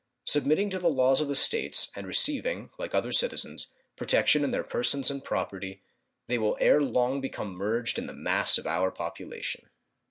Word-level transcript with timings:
Submitting 0.25 0.71
to 0.71 0.79
the 0.79 0.89
laws 0.89 1.21
of 1.21 1.27
the 1.27 1.35
States, 1.35 1.91
and 1.95 2.07
receiving, 2.07 2.71
like 2.79 2.95
other 2.95 3.11
citizens, 3.11 3.67
protection 3.95 4.43
in 4.43 4.49
their 4.49 4.63
persons 4.63 5.11
and 5.11 5.23
property, 5.23 5.83
they 6.25 6.39
will 6.39 6.57
ere 6.59 6.81
long 6.81 7.21
become 7.21 7.53
merged 7.53 7.99
in 7.99 8.07
the 8.07 8.13
mass 8.13 8.57
of 8.57 8.65
our 8.65 8.89
population. 8.89 9.69